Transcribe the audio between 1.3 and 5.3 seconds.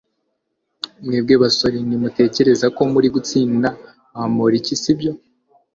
basore ntimutekereza ko bari gutsinda Bamoriki sibyo